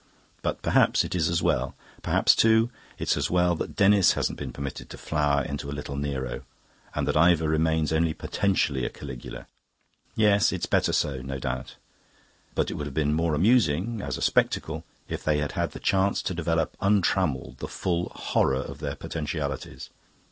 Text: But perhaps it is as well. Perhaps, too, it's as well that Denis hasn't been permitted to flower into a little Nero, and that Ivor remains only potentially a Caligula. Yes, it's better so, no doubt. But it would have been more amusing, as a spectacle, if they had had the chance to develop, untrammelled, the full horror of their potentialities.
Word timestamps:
But 0.41 0.63
perhaps 0.63 1.03
it 1.03 1.13
is 1.13 1.29
as 1.29 1.43
well. 1.43 1.75
Perhaps, 2.01 2.33
too, 2.35 2.71
it's 2.97 3.15
as 3.15 3.29
well 3.29 3.53
that 3.57 3.75
Denis 3.75 4.13
hasn't 4.13 4.39
been 4.39 4.51
permitted 4.51 4.89
to 4.89 4.97
flower 4.97 5.43
into 5.43 5.69
a 5.69 5.73
little 5.77 5.95
Nero, 5.95 6.41
and 6.95 7.07
that 7.07 7.15
Ivor 7.15 7.47
remains 7.47 7.93
only 7.93 8.15
potentially 8.15 8.83
a 8.83 8.89
Caligula. 8.89 9.45
Yes, 10.15 10.51
it's 10.51 10.65
better 10.65 10.91
so, 10.91 11.21
no 11.21 11.37
doubt. 11.37 11.75
But 12.55 12.71
it 12.71 12.73
would 12.73 12.87
have 12.87 12.95
been 12.95 13.13
more 13.13 13.35
amusing, 13.35 14.01
as 14.01 14.17
a 14.17 14.23
spectacle, 14.23 14.85
if 15.07 15.23
they 15.23 15.37
had 15.37 15.51
had 15.51 15.69
the 15.73 15.79
chance 15.79 16.23
to 16.23 16.33
develop, 16.33 16.75
untrammelled, 16.81 17.59
the 17.59 17.67
full 17.67 18.09
horror 18.09 18.55
of 18.55 18.79
their 18.79 18.95
potentialities. 18.95 19.91